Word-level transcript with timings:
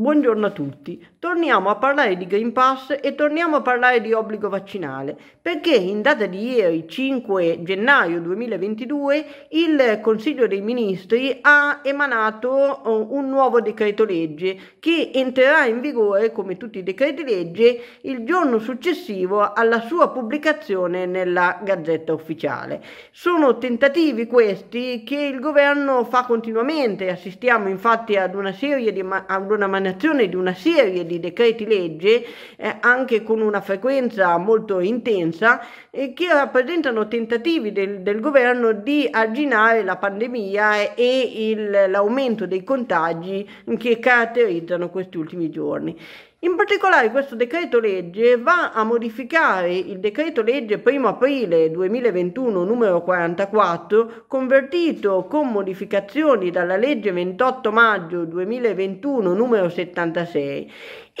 Buongiorno 0.00 0.46
a 0.46 0.50
tutti. 0.50 1.06
Torniamo 1.18 1.68
a 1.68 1.76
parlare 1.76 2.16
di 2.16 2.26
Green 2.26 2.52
Pass 2.54 2.96
e 3.02 3.14
torniamo 3.14 3.56
a 3.56 3.60
parlare 3.60 4.00
di 4.00 4.14
obbligo 4.14 4.48
vaccinale, 4.48 5.14
perché 5.42 5.74
in 5.74 6.00
data 6.00 6.24
di 6.24 6.52
ieri, 6.52 6.88
5 6.88 7.62
gennaio 7.62 8.22
2022, 8.22 9.24
il 9.50 9.98
Consiglio 10.00 10.46
dei 10.46 10.62
Ministri 10.62 11.36
ha 11.42 11.80
emanato 11.82 12.80
uh, 12.82 13.14
un 13.14 13.28
nuovo 13.28 13.60
decreto 13.60 14.06
legge 14.06 14.78
che 14.80 15.10
entrerà 15.12 15.66
in 15.66 15.82
vigore, 15.82 16.32
come 16.32 16.56
tutti 16.56 16.78
i 16.78 16.82
decreti 16.82 17.22
legge, 17.22 17.82
il 18.00 18.24
giorno 18.24 18.58
successivo 18.58 19.52
alla 19.52 19.80
sua 19.80 20.08
pubblicazione 20.08 21.04
nella 21.04 21.60
Gazzetta 21.62 22.14
Ufficiale. 22.14 22.82
Sono 23.10 23.58
tentativi 23.58 24.26
questi 24.26 25.02
che 25.04 25.20
il 25.20 25.40
governo 25.40 26.04
fa 26.04 26.24
continuamente, 26.24 27.10
assistiamo 27.10 27.68
infatti 27.68 28.16
ad 28.16 28.34
una 28.34 28.54
serie 28.54 28.94
di 28.94 29.04
ad 29.10 29.50
una 29.50 29.66
emanazione 29.90 30.28
di 30.28 30.36
una 30.36 30.54
serie 30.54 31.04
di 31.04 31.18
decreti 31.18 31.66
legge, 31.66 32.24
eh, 32.56 32.76
anche 32.80 33.22
con 33.22 33.40
una 33.40 33.60
frequenza 33.60 34.36
molto 34.38 34.80
intensa, 34.80 35.60
eh, 35.90 36.12
che 36.12 36.28
rappresentano 36.28 37.08
tentativi 37.08 37.72
del, 37.72 38.00
del, 38.02 38.20
governo 38.20 38.72
di 38.72 39.08
arginare 39.10 39.82
la 39.82 39.96
pandemia 39.96 40.94
e 40.94 41.50
il, 41.50 41.70
l'aumento 41.88 42.46
dei 42.46 42.62
contagi 42.62 43.48
che 43.78 43.98
caratterizzano 43.98 44.90
questi 44.90 45.16
ultimi 45.16 45.50
giorni. 45.50 45.96
In 46.42 46.56
particolare 46.56 47.10
questo 47.10 47.36
decreto 47.36 47.78
legge 47.78 48.38
va 48.38 48.72
a 48.72 48.82
modificare 48.82 49.74
il 49.74 50.00
decreto 50.00 50.40
legge 50.40 50.80
1 50.82 51.06
aprile 51.08 51.70
2021 51.70 52.64
numero 52.64 53.02
44 53.02 54.24
convertito 54.26 55.26
con 55.26 55.48
modificazioni 55.48 56.50
dalla 56.50 56.76
legge 56.76 57.12
28 57.12 57.70
maggio 57.72 58.24
2021 58.24 59.34
numero 59.34 59.68
76 59.68 60.72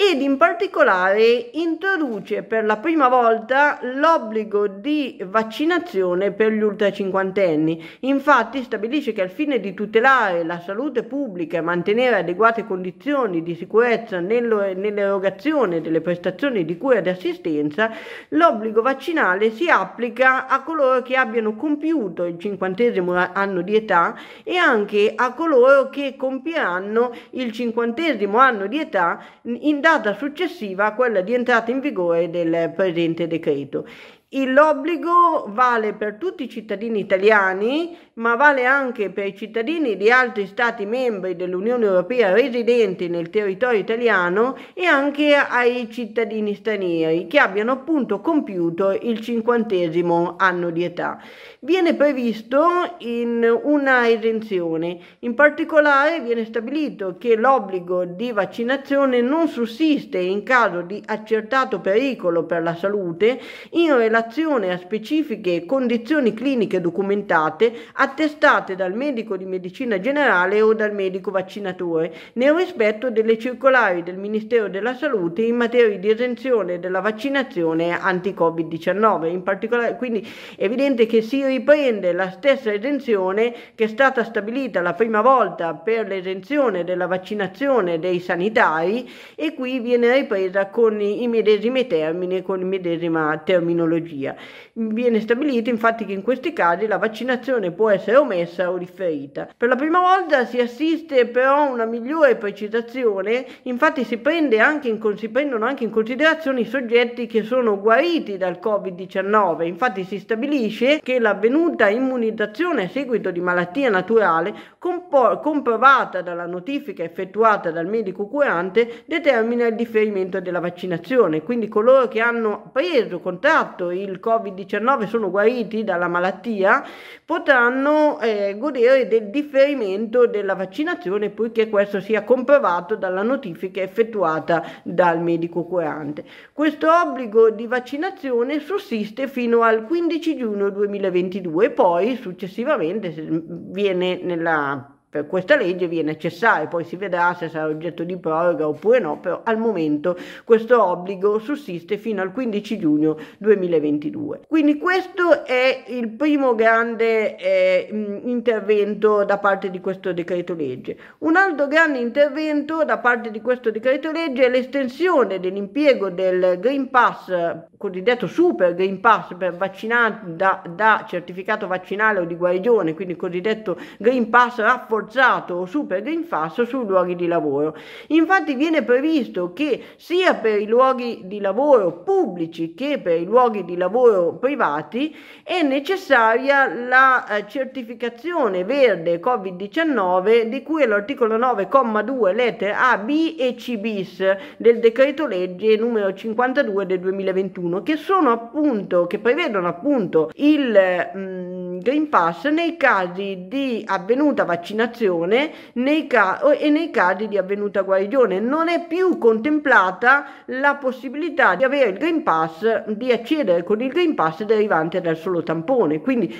ed 0.02 0.22
in 0.22 0.38
particolare 0.38 1.50
introduce 1.52 2.42
per 2.42 2.64
la 2.64 2.78
prima 2.78 3.08
volta 3.08 3.78
l'obbligo 3.82 4.66
di 4.66 5.22
vaccinazione 5.26 6.32
per 6.32 6.52
gli 6.52 6.62
ultra 6.62 6.90
cinquantenni. 6.90 7.86
Infatti 8.00 8.62
stabilisce 8.62 9.12
che 9.12 9.20
al 9.20 9.28
fine 9.28 9.60
di 9.60 9.74
tutelare 9.74 10.42
la 10.42 10.58
salute 10.58 11.02
pubblica 11.02 11.58
e 11.58 11.60
mantenere 11.60 12.16
adeguate 12.16 12.64
condizioni 12.64 13.42
di 13.42 13.54
sicurezza 13.54 14.20
nell'erogazione 14.20 15.82
delle 15.82 16.00
prestazioni 16.00 16.64
di 16.64 16.78
cura 16.78 16.96
ed 16.96 17.06
assistenza, 17.06 17.90
l'obbligo 18.30 18.80
vaccinale 18.80 19.50
si 19.50 19.68
applica 19.68 20.46
a 20.46 20.62
coloro 20.62 21.02
che 21.02 21.16
abbiano 21.16 21.54
compiuto 21.56 22.24
il 22.24 22.38
cinquantesimo 22.38 23.12
anno 23.34 23.60
di 23.60 23.76
età 23.76 24.16
e 24.44 24.56
anche 24.56 25.12
a 25.14 25.34
coloro 25.34 25.90
che 25.90 26.14
compieranno 26.16 27.12
il 27.32 27.52
cinquantesimo 27.52 28.38
anno 28.38 28.66
di 28.66 28.80
età 28.80 29.22
in 29.42 29.88
data 29.98 30.14
successiva 30.14 30.86
a 30.86 30.94
quella 30.94 31.20
di 31.20 31.34
entrata 31.34 31.72
in 31.72 31.80
vigore 31.80 32.30
del 32.30 32.72
presente 32.74 33.26
decreto. 33.26 33.84
L'obbligo 34.32 35.46
vale 35.48 35.92
per 35.92 36.14
tutti 36.14 36.44
i 36.44 36.48
cittadini 36.48 37.00
italiani, 37.00 37.96
ma 38.14 38.36
vale 38.36 38.64
anche 38.64 39.10
per 39.10 39.26
i 39.26 39.36
cittadini 39.36 39.96
di 39.96 40.08
altri 40.08 40.46
Stati 40.46 40.86
membri 40.86 41.34
dell'Unione 41.34 41.86
Europea 41.86 42.32
residenti 42.32 43.08
nel 43.08 43.28
territorio 43.28 43.80
italiano 43.80 44.56
e 44.72 44.84
anche 44.84 45.34
ai 45.34 45.90
cittadini 45.90 46.54
stranieri 46.54 47.26
che 47.26 47.40
abbiano 47.40 47.72
appunto 47.72 48.20
compiuto 48.20 48.92
il 48.92 49.20
cinquantesimo 49.20 50.36
anno 50.38 50.70
di 50.70 50.84
età. 50.84 51.20
Viene 51.58 51.94
previsto 51.94 52.94
in 52.98 53.44
una 53.64 54.08
esenzione, 54.08 54.98
in 55.20 55.34
particolare 55.34 56.20
viene 56.20 56.44
stabilito 56.44 57.16
che 57.18 57.34
l'obbligo 57.34 58.04
di 58.04 58.30
vaccinazione 58.30 59.20
non 59.22 59.48
sussiste 59.48 60.18
in 60.18 60.44
caso 60.44 60.82
di 60.82 61.02
accertato 61.04 61.80
pericolo 61.80 62.44
per 62.44 62.62
la 62.62 62.76
salute 62.76 63.40
in 63.70 63.88
relazione 63.88 64.18
relazione 64.20 64.70
a 64.70 64.76
specifiche 64.76 65.64
condizioni 65.64 66.34
cliniche 66.34 66.80
documentate 66.80 67.72
attestate 67.94 68.74
dal 68.76 68.92
medico 68.92 69.36
di 69.38 69.46
medicina 69.46 69.98
generale 69.98 70.60
o 70.60 70.74
dal 70.74 70.92
medico 70.92 71.30
vaccinatore, 71.30 72.12
nel 72.34 72.52
rispetto 72.52 73.10
delle 73.10 73.38
circolari 73.38 74.02
del 74.02 74.18
Ministero 74.18 74.68
della 74.68 74.94
Salute 74.94 75.42
in 75.42 75.56
materia 75.56 75.98
di 75.98 76.10
esenzione 76.10 76.78
della 76.78 77.00
vaccinazione 77.00 77.98
anti-Covid-19. 77.98 79.26
In 79.26 79.42
particolare, 79.42 79.96
quindi 79.96 80.26
è 80.56 80.64
evidente 80.64 81.06
che 81.06 81.22
si 81.22 81.42
riprende 81.44 82.12
la 82.12 82.30
stessa 82.30 82.70
esenzione 82.72 83.54
che 83.74 83.84
è 83.84 83.88
stata 83.88 84.22
stabilita 84.24 84.82
la 84.82 84.92
prima 84.92 85.22
volta 85.22 85.72
per 85.74 86.06
l'esenzione 86.06 86.84
della 86.84 87.06
vaccinazione 87.06 87.98
dei 87.98 88.20
sanitari 88.20 89.08
e 89.34 89.54
qui 89.54 89.80
viene 89.80 90.12
ripresa 90.12 90.66
con 90.66 91.00
i 91.00 91.26
medesimi 91.26 91.86
termini, 91.86 92.42
con 92.42 92.58
la 92.58 92.66
medesima 92.66 93.40
terminologia 93.42 94.09
tecnologia. 94.10 94.34
Viene 94.72 95.20
stabilito 95.20 95.70
infatti 95.70 96.04
che 96.04 96.12
in 96.12 96.22
questi 96.22 96.52
casi 96.52 96.86
la 96.86 96.98
vaccinazione 96.98 97.70
può 97.70 97.90
essere 97.90 98.16
omessa 98.16 98.70
o 98.70 98.78
differita. 98.78 99.48
Per 99.56 99.68
la 99.68 99.76
prima 99.76 100.00
volta 100.00 100.44
si 100.44 100.60
assiste 100.60 101.26
però 101.26 101.56
a 101.56 101.70
una 101.70 101.84
migliore 101.84 102.36
precisazione, 102.36 103.46
infatti 103.62 104.04
si, 104.04 104.20
anche 104.58 104.88
in, 104.88 105.16
si 105.16 105.28
prendono 105.28 105.64
anche 105.64 105.84
in 105.84 105.90
considerazione 105.90 106.60
i 106.60 106.64
soggetti 106.64 107.26
che 107.26 107.42
sono 107.42 107.80
guariti 107.80 108.36
dal 108.36 108.58
Covid-19, 108.62 109.64
infatti 109.64 110.04
si 110.04 110.18
stabilisce 110.18 111.00
che 111.02 111.18
l'avvenuta 111.18 111.88
immunizzazione 111.88 112.84
a 112.84 112.88
seguito 112.88 113.30
di 113.30 113.40
malattia 113.40 113.90
naturale 113.90 114.78
comprovata 114.78 116.22
dalla 116.22 116.46
notifica 116.46 117.02
effettuata 117.02 117.70
dal 117.70 117.86
medico 117.86 118.26
curante 118.26 119.02
determina 119.06 119.66
il 119.66 119.74
differimento 119.74 120.40
della 120.40 120.60
vaccinazione, 120.60 121.42
quindi 121.42 121.68
coloro 121.68 122.08
che 122.08 122.20
hanno 122.20 122.70
preso, 122.72 123.20
contratto 123.20 123.90
il 124.02 124.20
Covid-19 124.22 125.06
sono 125.06 125.30
guariti 125.30 125.84
dalla 125.84 126.08
malattia, 126.08 126.84
potranno 127.24 128.20
eh, 128.20 128.56
godere 128.58 129.08
del 129.08 129.30
differimento 129.30 130.26
della 130.26 130.54
vaccinazione 130.54 131.30
poiché 131.30 131.68
questo 131.68 132.00
sia 132.00 132.24
comprovato 132.24 132.96
dalla 132.96 133.22
notifica 133.22 133.80
effettuata 133.80 134.64
dal 134.82 135.20
medico 135.22 135.64
curante. 135.64 136.24
Questo 136.52 136.88
obbligo 136.90 137.50
di 137.50 137.66
vaccinazione 137.66 138.60
sussiste 138.60 139.28
fino 139.28 139.62
al 139.62 139.84
15 139.84 140.36
giugno 140.36 140.70
2022 140.70 141.70
poi 141.70 142.16
successivamente 142.16 143.12
viene 143.16 144.20
nella 144.22 144.94
per 145.10 145.26
questa 145.26 145.56
legge 145.56 145.88
viene 145.88 146.16
cessato, 146.16 146.68
poi 146.68 146.84
si 146.84 146.94
vedrà 146.94 147.34
se 147.34 147.48
sarà 147.48 147.66
oggetto 147.66 148.04
di 148.04 148.16
proroga 148.16 148.68
oppure 148.68 149.00
no, 149.00 149.18
però 149.18 149.40
al 149.42 149.58
momento 149.58 150.16
questo 150.44 150.80
obbligo 150.80 151.40
sussiste 151.40 151.98
fino 151.98 152.22
al 152.22 152.30
15 152.30 152.78
giugno 152.78 153.18
2022. 153.38 154.42
Quindi 154.46 154.78
questo 154.78 155.44
è 155.44 155.82
il 155.88 156.10
primo 156.10 156.54
grande 156.54 157.34
eh, 157.36 157.88
intervento 158.22 159.24
da 159.24 159.38
parte 159.38 159.68
di 159.68 159.80
questo 159.80 160.12
decreto 160.12 160.54
legge. 160.54 160.96
Un 161.18 161.34
altro 161.34 161.66
grande 161.66 161.98
intervento 161.98 162.84
da 162.84 162.98
parte 162.98 163.32
di 163.32 163.40
questo 163.40 163.72
decreto 163.72 164.12
legge 164.12 164.46
è 164.46 164.48
l'estensione 164.48 165.40
dell'impiego 165.40 166.10
del 166.10 166.58
Green 166.60 166.88
Pass, 166.88 167.32
cosiddetto 167.76 168.28
Super 168.28 168.74
Green 168.76 169.00
Pass 169.00 169.34
per 169.36 169.56
vaccinati 169.56 170.36
da, 170.36 170.62
da 170.72 171.04
certificato 171.08 171.66
vaccinale 171.66 172.20
o 172.20 172.24
di 172.24 172.36
guarigione, 172.36 172.94
quindi 172.94 173.16
cosiddetto 173.16 173.76
Green 173.98 174.30
Pass 174.30 174.58
rafforzato 174.58 174.98
rafforzato 175.00 175.54
o 175.54 175.66
super 175.66 176.02
green 176.02 176.26
pass 176.26 176.62
sui 176.62 176.84
luoghi 176.84 177.16
di 177.16 177.26
lavoro. 177.26 177.74
Infatti 178.08 178.54
viene 178.54 178.82
previsto 178.82 179.52
che 179.52 179.82
sia 179.96 180.34
per 180.34 180.60
i 180.60 180.66
luoghi 180.66 181.22
di 181.24 181.40
lavoro 181.40 181.92
pubblici 181.92 182.74
che 182.74 182.98
per 182.98 183.20
i 183.20 183.24
luoghi 183.24 183.64
di 183.64 183.76
lavoro 183.76 184.34
privati 184.34 185.14
è 185.42 185.62
necessaria 185.62 186.72
la 186.72 187.26
eh, 187.26 187.46
certificazione 187.48 188.64
verde 188.64 189.20
Covid-19 189.20 190.42
di 190.42 190.62
cui 190.62 190.82
è 190.82 190.86
l'articolo 190.86 191.36
9,2 191.38 192.34
lettere 192.34 192.74
A, 192.74 192.98
B 192.98 193.36
e 193.38 193.54
C 193.54 193.76
bis 193.78 194.22
del 194.56 194.80
decreto 194.80 195.26
legge 195.26 195.76
numero 195.76 196.12
52 196.12 196.86
del 196.86 197.00
2021 197.00 197.82
che 197.82 197.96
sono 197.96 198.30
appunto 198.30 199.06
che 199.06 199.18
prevedono 199.18 199.68
appunto 199.68 200.30
il 200.36 201.10
mh, 201.14 201.18
mm, 201.18 201.78
Green 201.78 202.08
Pass 202.08 202.48
nei 202.48 202.76
casi 202.76 203.46
di 203.48 203.82
avvenuta 203.86 204.44
vaccinazione 204.44 204.89
vaccinazione 204.90 205.52
nei 205.74 206.06
ca- 206.06 206.40
e 206.52 206.68
nei 206.68 206.90
casi 206.90 207.28
di 207.28 207.38
avvenuta 207.38 207.82
guarigione. 207.82 208.40
Non 208.40 208.68
è 208.68 208.86
più 208.86 209.16
contemplata 209.18 210.26
la 210.46 210.74
possibilità 210.74 211.54
di 211.54 211.64
avere 211.64 211.90
il 211.90 211.98
Green 211.98 212.22
Pass, 212.22 212.84
di 212.88 213.12
accedere 213.12 213.62
con 213.62 213.80
il 213.80 213.88
Green 213.88 214.14
Pass 214.14 214.42
derivante 214.42 215.00
dal 215.00 215.16
solo 215.16 215.42
tampone. 215.42 216.00
Quindi 216.00 216.34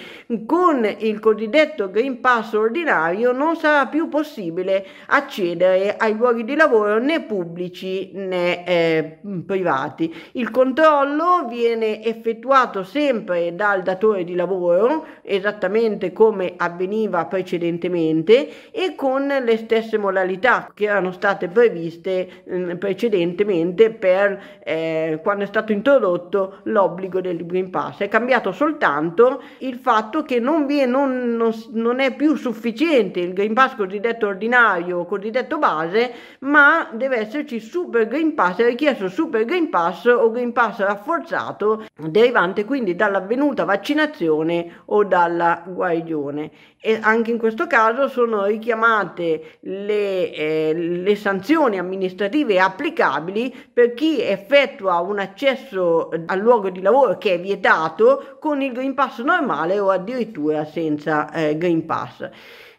con 0.44 0.87
il 0.99 1.19
cosiddetto 1.20 1.91
Green 1.91 2.20
Pass 2.20 2.52
ordinario 2.52 3.32
non 3.32 3.56
sarà 3.56 3.87
più 3.87 4.08
possibile 4.08 4.85
accedere 5.06 5.96
ai 5.96 6.17
luoghi 6.17 6.44
di 6.44 6.56
lavoro 6.56 6.99
né 6.99 7.23
pubblici 7.23 8.11
né 8.14 8.67
eh, 8.67 9.19
privati. 9.46 10.12
Il 10.32 10.50
controllo 10.50 11.46
viene 11.49 12.03
effettuato 12.05 12.82
sempre 12.82 13.55
dal 13.55 13.82
datore 13.82 14.25
di 14.25 14.35
lavoro, 14.35 15.06
esattamente 15.23 16.12
come 16.12 16.55
avveniva 16.56 17.25
precedentemente 17.26 18.40
e 18.71 18.95
con 18.95 19.27
le 19.27 19.57
stesse 19.57 19.99
modalità 19.99 20.71
che 20.75 20.85
erano 20.85 21.13
state 21.13 21.49
previste 21.49 22.45
eh, 22.45 22.77
precedentemente 22.77 23.91
per 23.91 24.61
eh, 24.63 25.21
quando 25.23 25.45
è 25.45 25.47
stato 25.47 25.73
introdotto 25.73 26.59
l'obbligo 26.65 27.21
del 27.21 27.45
Green 27.47 27.71
Pass. 27.71 27.99
È 27.99 28.09
cambiato 28.09 28.53
soltanto 28.53 29.43
il 29.59 29.77
fatto 29.77 30.23
che 30.23 30.39
non, 30.39 30.71
è, 30.71 30.87
non, 30.87 31.37
non, 31.37 31.53
non 31.73 32.01
è 32.01 32.15
più 32.15 32.37
sufficiente 32.37 33.21
il 33.21 33.33
Green 33.33 33.55
Pass 33.55 33.75
cosiddetto 33.77 34.27
ordinario, 34.27 35.05
cosiddetto 35.05 35.59
base, 35.59 36.13
ma 36.41 36.89
deve 36.93 37.19
esserci 37.19 37.61
Super 37.61 38.07
Green 38.07 38.35
Pass, 38.35 38.59
è 38.59 38.67
richiesto 38.67 39.09
Super 39.09 39.45
Green 39.45 39.71
Pass 39.71 40.05
o 40.07 40.31
Green 40.31 40.53
Pass 40.53 40.79
rafforzato, 40.79 41.85
derivante 41.97 42.65
quindi 42.65 42.95
dall'avvenuta 42.95 43.65
vaccinazione 43.65 44.83
o 44.87 45.05
dalla 45.05 45.63
guarigione. 45.67 46.51
E 46.83 46.99
anche 47.01 47.31
in 47.31 47.39
questo 47.39 47.67
caso 47.67 48.09
sono 48.09 48.30
richiamate 48.44 49.59
le, 49.61 50.32
eh, 50.32 50.73
le 50.75 51.17
sanzioni 51.17 51.79
amministrative 51.79 52.59
applicabili 52.61 53.55
per 53.73 53.94
chi 53.94 54.21
effettua 54.23 55.00
un 55.00 55.19
accesso 55.19 56.11
al 56.27 56.38
luogo 56.38 56.71
di 56.71 56.81
lavoro 56.81 57.19
che 57.19 57.35
è 57.35 57.41
vietato 57.41 58.37
con 58.41 58.62
il 58.62 58.73
Green 58.73 58.94
Pass 58.94 59.21
normale 59.21 59.79
o 59.79 59.91
addirittura 59.91 60.65
senza 60.65 61.31
eh, 61.32 61.56
Green 61.56 61.87
Pass. 61.87 62.29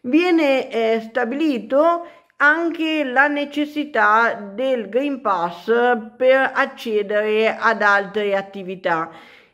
Viene 0.02 0.72
eh, 0.72 1.00
stabilito 1.02 2.06
anche 2.38 3.04
la 3.04 3.28
necessità 3.28 4.34
del 4.34 4.90
Green 4.90 5.22
Pass 5.22 5.66
per 6.18 6.52
accedere 6.54 7.56
ad 7.56 7.84
altre 7.84 8.36
attività. 8.36 9.12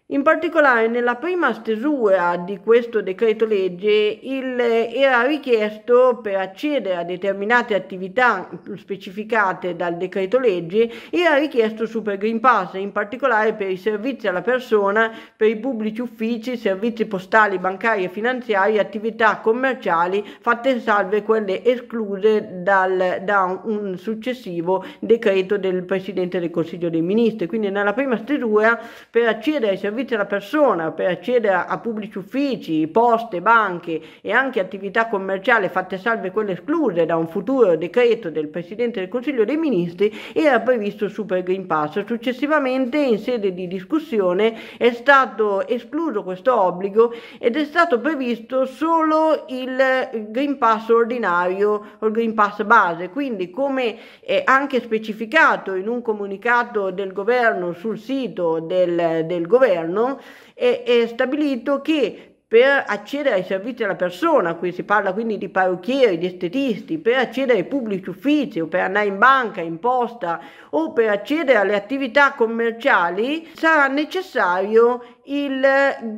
In 0.09 0.23
particolare 0.23 0.87
nella 0.87 1.15
prima 1.15 1.51
stesura 1.51 2.37
di 2.37 2.59
questo 2.59 3.01
decreto 3.01 3.43
legge 3.43 4.19
il, 4.21 4.57
era 4.57 5.23
richiesto 5.23 6.21
per 6.23 6.37
accedere 6.37 6.95
a 6.95 7.03
determinate 7.03 7.75
attività 7.75 8.49
specificate 8.77 9.75
dal 9.75 9.97
decreto 9.97 10.39
legge 10.39 10.89
era 11.09 11.35
richiesto 11.35 11.85
Super 11.85 12.15
Green 12.15 12.39
Pass, 12.39 12.75
in 12.75 12.93
particolare 12.93 13.53
per 13.53 13.69
i 13.69 13.75
servizi 13.75 14.29
alla 14.29 14.41
persona, 14.41 15.11
per 15.35 15.49
i 15.49 15.57
pubblici 15.57 15.99
uffici, 15.99 16.55
servizi 16.55 17.05
postali, 17.05 17.59
bancari 17.59 18.05
e 18.05 18.09
finanziari, 18.09 18.79
attività 18.79 19.39
commerciali 19.41 20.23
fatte 20.39 20.79
salve 20.79 21.21
quelle 21.21 21.65
escluse 21.65 22.61
dal, 22.63 23.23
da 23.23 23.61
un 23.61 23.97
successivo 23.97 24.85
decreto 25.01 25.57
del 25.57 25.83
Presidente 25.83 26.39
del 26.39 26.49
Consiglio 26.49 26.89
dei 26.89 27.01
Ministri. 27.01 27.45
Quindi 27.45 27.69
nella 27.69 27.91
prima 27.91 28.15
stesura 28.15 28.79
per 29.09 29.27
accedere 29.27 29.71
ai 29.71 29.77
servizi 29.77 29.95
servizi 29.97 30.13
alla 30.13 30.25
persona 30.25 30.91
per 30.91 31.09
accedere 31.09 31.55
a 31.55 31.79
pubblici 31.79 32.19
uffici, 32.19 32.87
poste, 32.87 33.41
banche 33.41 33.99
e 34.21 34.31
anche 34.31 34.59
attività 34.59 35.07
commerciali 35.07 35.69
fatte 35.69 35.97
salve 35.97 36.29
quelle 36.29 36.51
escluse 36.51 37.07
da 37.07 37.15
un 37.15 37.27
futuro 37.27 37.75
decreto 37.75 38.29
del 38.29 38.47
Presidente 38.47 38.99
del 38.99 39.09
Consiglio 39.09 39.43
dei 39.43 39.57
Ministri 39.57 40.13
era 40.33 40.59
previsto 40.59 41.05
il 41.05 41.11
Super 41.11 41.41
Green 41.41 41.65
Pass. 41.65 42.05
Successivamente 42.05 42.99
in 42.99 43.17
sede 43.17 43.55
di 43.55 43.67
discussione 43.67 44.55
è 44.77 44.91
stato 44.91 45.67
escluso 45.67 46.21
questo 46.21 46.55
obbligo 46.55 47.11
ed 47.39 47.55
è 47.55 47.65
stato 47.65 47.99
previsto 47.99 48.65
solo 48.65 49.45
il 49.47 50.27
Green 50.29 50.59
Pass 50.59 50.89
ordinario 50.89 51.85
o 51.97 52.05
il 52.05 52.11
Green 52.11 52.35
Pass 52.35 52.61
base, 52.63 53.09
quindi 53.09 53.49
come 53.49 53.97
è 54.19 54.43
anche 54.45 54.79
specificato 54.79 55.73
in 55.73 55.87
un 55.87 56.03
comunicato 56.03 56.91
del 56.91 57.13
governo 57.13 57.73
sul 57.73 57.97
sito 57.97 58.59
del, 58.59 59.23
del 59.25 59.47
governo, 59.47 59.85
governo 59.87 60.21
è, 60.53 60.83
è 60.85 61.07
stabilito 61.07 61.81
che 61.81 62.36
per 62.49 62.85
accedere 62.87 63.35
ai 63.35 63.43
servizi 63.43 63.83
alla 63.83 63.95
persona, 63.95 64.55
qui 64.55 64.71
si 64.71 64.83
parla 64.83 65.11
quindi 65.11 65.37
di 65.37 65.49
parrucchieri, 65.49 66.17
di 66.17 66.27
estetisti, 66.27 66.97
per 66.97 67.17
accedere 67.17 67.59
ai 67.59 67.65
pubblici 67.65 68.09
uffici 68.09 68.61
o 68.61 68.67
per 68.67 68.81
andare 68.81 69.07
in 69.07 69.17
banca, 69.17 69.59
in 69.59 69.79
posta 69.79 70.39
o 70.69 70.93
per 70.93 71.09
accedere 71.09 71.57
alle 71.57 71.75
attività 71.75 72.31
commerciali, 72.33 73.49
sarà 73.53 73.87
necessario 73.87 75.03
il 75.29 75.61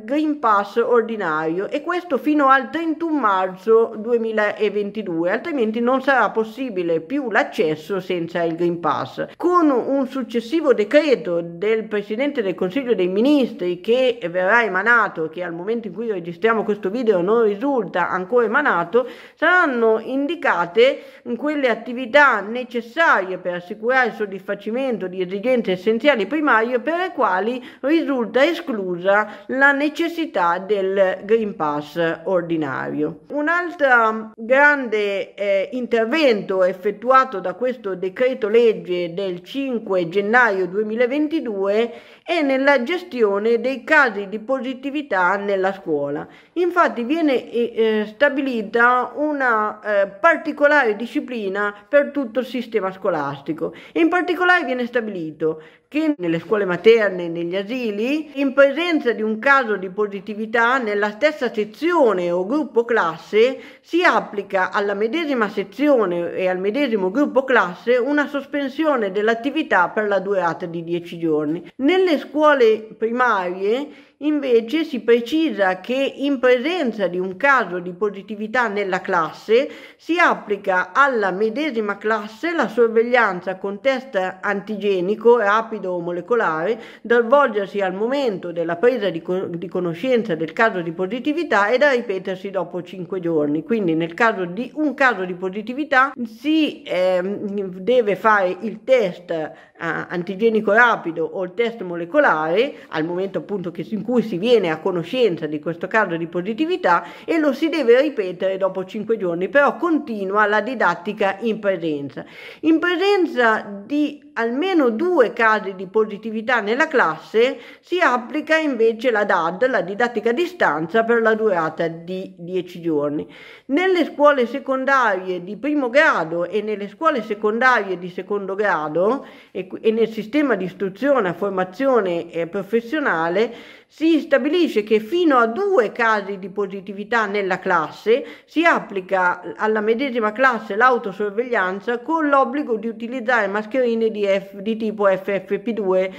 Green 0.04 0.38
Pass 0.38 0.76
ordinario 0.76 1.68
e 1.68 1.82
questo 1.82 2.16
fino 2.16 2.46
al 2.48 2.70
31 2.70 3.18
marzo 3.18 3.94
2022, 3.96 5.32
altrimenti 5.32 5.80
non 5.80 6.00
sarà 6.00 6.30
possibile 6.30 7.00
più 7.00 7.28
l'accesso 7.30 7.98
senza 7.98 8.44
il 8.44 8.54
Green 8.54 8.78
Pass. 8.78 9.26
Con 9.36 9.70
un 9.70 10.06
successivo 10.06 10.72
decreto 10.74 11.40
del 11.42 11.88
Presidente 11.88 12.40
del 12.40 12.54
Consiglio 12.54 12.94
dei 12.94 13.08
Ministri 13.08 13.80
che 13.80 14.20
verrà 14.30 14.62
emanato, 14.62 15.28
che 15.28 15.42
al 15.42 15.54
momento 15.54 15.88
in 15.88 15.94
cui 15.94 16.06
registriamo 16.20 16.64
questo 16.64 16.90
video 16.90 17.20
non 17.20 17.42
risulta 17.42 18.08
ancora 18.08 18.46
emanato, 18.46 19.08
saranno 19.34 19.98
indicate 19.98 21.02
quelle 21.36 21.68
attività 21.68 22.40
necessarie 22.40 23.38
per 23.38 23.54
assicurare 23.54 24.08
il 24.08 24.14
soddisfacimento 24.14 25.08
di 25.08 25.20
esigenze 25.20 25.72
essenziali 25.72 26.26
primarie 26.26 26.78
per 26.80 26.98
le 26.98 27.12
quali 27.12 27.62
risulta 27.80 28.44
esclusa 28.44 29.44
la 29.48 29.72
necessità 29.72 30.58
del 30.58 31.20
Green 31.24 31.56
Pass 31.56 32.20
ordinario. 32.24 33.20
Un 33.30 33.48
altro 33.48 34.32
grande 34.36 35.34
eh, 35.34 35.68
intervento 35.72 36.62
effettuato 36.64 37.40
da 37.40 37.54
questo 37.54 37.94
decreto 37.94 38.48
legge 38.48 39.14
del 39.14 39.42
5 39.42 40.08
gennaio 40.08 40.66
2022 40.66 41.92
è 42.22 42.42
nella 42.42 42.82
gestione 42.82 43.60
dei 43.60 43.82
casi 43.84 44.28
di 44.28 44.38
positività 44.38 45.36
nella 45.36 45.72
scuola. 45.72 46.09
Infatti 46.54 47.04
viene 47.04 47.50
eh, 47.50 47.72
eh 47.74 48.06
stabilita 48.06 49.12
una 49.14 49.80
eh, 49.80 50.06
particolare 50.08 50.96
disciplina 50.96 51.74
per 51.88 52.10
tutto 52.10 52.40
il 52.40 52.46
sistema 52.46 52.90
scolastico 52.92 53.74
in 53.94 54.08
particolare 54.08 54.64
viene 54.64 54.86
stabilito 54.86 55.62
che 55.88 56.14
nelle 56.16 56.38
scuole 56.38 56.64
materne 56.64 57.24
e 57.24 57.28
negli 57.28 57.56
asili, 57.56 58.40
in 58.40 58.52
presenza 58.52 59.10
di 59.10 59.22
un 59.22 59.40
caso 59.40 59.74
di 59.74 59.90
positività 59.90 60.78
nella 60.78 61.10
stessa 61.10 61.52
sezione 61.52 62.30
o 62.30 62.46
gruppo 62.46 62.84
classe, 62.84 63.58
si 63.80 64.04
applica 64.04 64.70
alla 64.70 64.94
medesima 64.94 65.48
sezione 65.48 66.32
e 66.34 66.46
al 66.46 66.60
medesimo 66.60 67.10
gruppo 67.10 67.42
classe 67.42 67.96
una 67.96 68.28
sospensione 68.28 69.10
dell'attività 69.10 69.88
per 69.88 70.06
la 70.06 70.20
durata 70.20 70.64
di 70.66 70.84
10 70.84 71.18
giorni. 71.18 71.72
Nelle 71.76 72.18
scuole 72.18 72.78
primarie 72.96 73.88
Invece 74.22 74.84
si 74.84 75.00
precisa 75.00 75.80
che 75.80 75.94
in 75.94 76.40
presenza 76.40 77.06
di 77.06 77.18
un 77.18 77.38
caso 77.38 77.78
di 77.78 77.94
positività 77.94 78.68
nella 78.68 79.00
classe 79.00 79.70
si 79.96 80.18
applica 80.18 80.92
alla 80.92 81.30
medesima 81.30 81.96
classe 81.96 82.52
la 82.52 82.68
sorveglianza 82.68 83.56
con 83.56 83.80
test 83.80 84.38
antigenico 84.42 85.38
rapido 85.38 85.92
o 85.92 86.00
molecolare 86.00 86.78
da 87.00 87.22
svolgersi 87.22 87.80
al 87.80 87.94
momento 87.94 88.52
della 88.52 88.76
presa 88.76 89.08
di, 89.08 89.22
co- 89.22 89.46
di 89.46 89.68
conoscenza 89.68 90.34
del 90.34 90.52
caso 90.52 90.82
di 90.82 90.92
positività 90.92 91.68
e 91.68 91.78
da 91.78 91.92
ripetersi 91.92 92.50
dopo 92.50 92.82
5 92.82 93.20
giorni. 93.20 93.62
Quindi 93.62 93.94
nel 93.94 94.12
caso 94.12 94.44
di 94.44 94.70
un 94.74 94.92
caso 94.92 95.24
di 95.24 95.32
positività 95.32 96.12
si 96.26 96.82
eh, 96.82 97.22
deve 97.22 98.16
fare 98.16 98.54
il 98.60 98.84
test 98.84 99.30
eh, 99.30 99.52
antigenico 99.78 100.72
rapido 100.72 101.24
o 101.24 101.42
il 101.42 101.54
test 101.54 101.80
molecolare 101.80 102.74
al 102.88 103.06
momento 103.06 103.38
appunto 103.38 103.70
che 103.70 103.82
si 103.82 103.94
cui 104.10 104.22
si 104.22 104.38
viene 104.38 104.70
a 104.70 104.80
conoscenza 104.80 105.46
di 105.46 105.60
questo 105.60 105.86
caso 105.86 106.16
di 106.16 106.26
positività 106.26 107.04
e 107.24 107.38
lo 107.38 107.52
si 107.52 107.68
deve 107.68 108.00
ripetere 108.00 108.56
dopo 108.56 108.84
5 108.84 109.16
giorni, 109.16 109.48
però 109.48 109.76
continua 109.76 110.46
la 110.46 110.60
didattica 110.60 111.36
in 111.42 111.60
presenza. 111.60 112.24
In 112.62 112.80
presenza 112.80 113.64
di 113.86 114.32
almeno 114.32 114.90
due 114.90 115.32
casi 115.32 115.76
di 115.76 115.86
positività 115.86 116.60
nella 116.60 116.88
classe 116.88 117.58
si 117.80 118.00
applica 118.00 118.56
invece 118.56 119.12
la 119.12 119.24
DAD, 119.24 119.68
la 119.68 119.82
didattica 119.82 120.30
a 120.30 120.32
distanza, 120.32 121.04
per 121.04 121.22
la 121.22 121.34
durata 121.34 121.86
di 121.86 122.34
10 122.36 122.80
giorni. 122.80 123.32
Nelle 123.66 124.06
scuole 124.06 124.46
secondarie 124.46 125.44
di 125.44 125.56
primo 125.56 125.88
grado 125.88 126.46
e 126.46 126.62
nelle 126.62 126.88
scuole 126.88 127.22
secondarie 127.22 127.96
di 127.96 128.08
secondo 128.08 128.56
grado 128.56 129.24
e, 129.52 129.68
e 129.80 129.92
nel 129.92 130.08
sistema 130.08 130.56
di 130.56 130.64
istruzione, 130.64 131.32
formazione 131.32 132.28
eh, 132.32 132.48
professionale 132.48 133.78
si 133.92 134.20
stabilisce 134.20 134.84
che 134.84 135.00
fino 135.00 135.36
a 135.38 135.48
due 135.48 135.90
casi 135.90 136.38
di 136.38 136.48
positività 136.48 137.26
nella 137.26 137.58
classe 137.58 138.24
si 138.44 138.64
applica 138.64 139.56
alla 139.56 139.80
medesima 139.80 140.30
classe 140.30 140.76
l'autosorveglianza 140.76 141.98
con 141.98 142.28
l'obbligo 142.28 142.76
di 142.76 142.86
utilizzare 142.86 143.48
mascherine 143.48 144.12
di, 144.12 144.24
F, 144.26 144.60
di 144.60 144.76
tipo 144.76 145.08
FFP2 145.08 146.10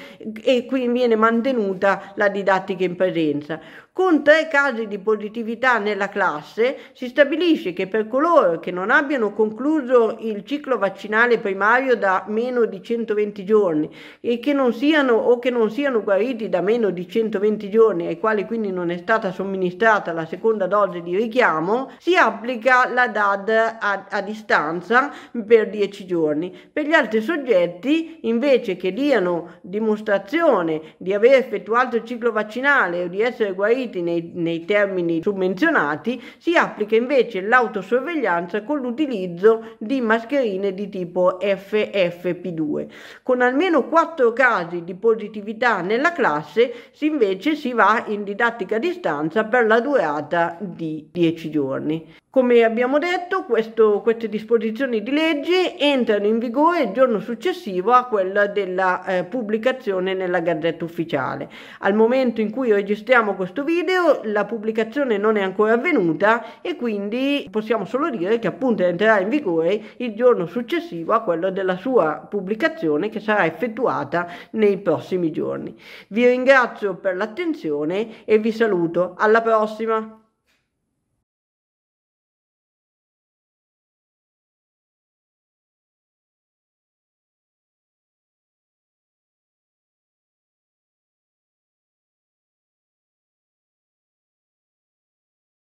e 0.43 0.65
quindi 0.65 0.99
viene 0.99 1.15
mantenuta 1.15 2.11
la 2.15 2.27
didattica 2.27 2.83
in 2.83 2.97
presenza. 2.97 3.61
Con 3.93 4.23
tre 4.23 4.47
casi 4.49 4.87
di 4.87 4.99
positività 4.99 5.77
nella 5.77 6.07
classe 6.07 6.77
si 6.93 7.09
stabilisce 7.09 7.73
che 7.73 7.89
per 7.89 8.07
coloro 8.07 8.57
che 8.57 8.71
non 8.71 8.89
abbiano 8.89 9.33
concluso 9.33 10.15
il 10.21 10.45
ciclo 10.45 10.77
vaccinale 10.77 11.39
primario 11.39 11.97
da 11.97 12.23
meno 12.29 12.63
di 12.63 12.81
120 12.81 13.43
giorni 13.43 13.93
e 14.21 14.39
che 14.39 14.53
non 14.53 14.71
siano 14.71 15.15
o 15.15 15.39
che 15.39 15.49
non 15.49 15.69
siano 15.69 16.03
guariti 16.03 16.47
da 16.47 16.61
meno 16.61 16.89
di 16.89 17.05
120 17.05 17.69
giorni 17.69 18.07
ai 18.07 18.17
quali 18.17 18.45
quindi 18.45 18.71
non 18.71 18.91
è 18.91 18.97
stata 18.97 19.33
somministrata 19.33 20.13
la 20.13 20.25
seconda 20.25 20.67
dose 20.67 21.01
di 21.01 21.13
richiamo, 21.17 21.91
si 21.97 22.15
applica 22.15 22.87
la 22.89 23.09
DAD 23.09 23.49
a, 23.49 24.05
a 24.09 24.21
distanza 24.21 25.11
per 25.45 25.69
10 25.69 26.05
giorni. 26.05 26.57
Per 26.71 26.85
gli 26.85 26.93
altri 26.93 27.21
soggetti, 27.21 28.19
invece 28.21 28.77
che 28.77 28.93
diano 28.93 29.59
dimostrazione 29.59 30.95
di 30.95 31.13
aver 31.13 31.33
effettuato 31.33 31.97
il 31.97 32.05
ciclo 32.05 32.31
vaccinale 32.31 33.03
o 33.03 33.07
di 33.07 33.21
essere 33.21 33.51
guariti 33.51 33.79
nei, 34.01 34.31
nei 34.33 34.65
termini 34.65 35.21
summenzionati, 35.21 36.21
si 36.37 36.55
applica 36.55 36.95
invece 36.95 37.41
l'autosorveglianza 37.41 38.63
con 38.63 38.79
l'utilizzo 38.79 39.75
di 39.77 40.01
mascherine 40.01 40.73
di 40.73 40.89
tipo 40.89 41.37
FFP2. 41.41 42.87
Con 43.23 43.41
almeno 43.41 43.87
4 43.87 44.33
casi 44.33 44.83
di 44.83 44.95
positività 44.95 45.81
nella 45.81 46.11
classe, 46.11 46.89
si 46.91 47.07
invece 47.07 47.55
si 47.55 47.73
va 47.73 48.05
in 48.07 48.23
didattica 48.23 48.75
a 48.75 48.79
distanza 48.79 49.45
per 49.45 49.65
la 49.65 49.79
durata 49.79 50.57
di 50.59 51.07
10 51.11 51.49
giorni. 51.49 52.20
Come 52.31 52.63
abbiamo 52.63 52.97
detto, 52.97 53.43
questo, 53.43 53.99
queste 53.99 54.29
disposizioni 54.29 55.03
di 55.03 55.11
legge 55.11 55.77
entrano 55.77 56.27
in 56.27 56.39
vigore 56.39 56.83
il 56.83 56.91
giorno 56.93 57.19
successivo 57.19 57.91
a 57.91 58.05
quella 58.05 58.47
della 58.47 59.03
eh, 59.03 59.25
pubblicazione 59.25 60.13
nella 60.13 60.39
Gazzetta 60.39 60.85
Ufficiale. 60.85 61.49
Al 61.79 61.93
momento 61.93 62.39
in 62.39 62.49
cui 62.49 62.71
registriamo 62.71 63.35
questo 63.35 63.65
video 63.65 64.21
la 64.23 64.45
pubblicazione 64.45 65.17
non 65.17 65.35
è 65.35 65.41
ancora 65.41 65.73
avvenuta 65.73 66.61
e 66.61 66.77
quindi 66.77 67.49
possiamo 67.51 67.83
solo 67.83 68.09
dire 68.09 68.39
che 68.39 68.47
appunto 68.47 68.81
entrerà 68.81 69.19
in 69.19 69.27
vigore 69.27 69.81
il 69.97 70.15
giorno 70.15 70.45
successivo 70.45 71.11
a 71.11 71.23
quello 71.23 71.51
della 71.51 71.75
sua 71.75 72.25
pubblicazione 72.29 73.09
che 73.09 73.19
sarà 73.19 73.45
effettuata 73.45 74.25
nei 74.51 74.77
prossimi 74.77 75.31
giorni. 75.31 75.75
Vi 76.07 76.25
ringrazio 76.25 76.95
per 76.95 77.17
l'attenzione 77.17 78.23
e 78.23 78.37
vi 78.37 78.53
saluto. 78.53 79.15
Alla 79.17 79.41
prossima! 79.41 80.20